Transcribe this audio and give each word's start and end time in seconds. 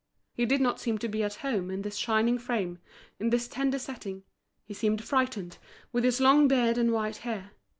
He 0.33 0.47
did 0.47 0.61
not 0.61 0.79
seem 0.79 0.97
to 0.97 1.07
be 1.07 1.21
at 1.21 1.35
home 1.45 1.69
in 1.69 1.83
this 1.83 1.95
shining 1.95 2.39
frame, 2.39 2.79
in 3.19 3.29
this 3.29 3.47
tender 3.47 3.77
setting; 3.77 4.23
he 4.65 4.73
seemed 4.73 5.03
frightened, 5.03 5.59
with 5.91 6.03
his 6.03 6.19
long 6.19 6.47
beard 6.47 6.79
and 6.79 6.91
white 6.91 7.17
hair. 7.17 7.51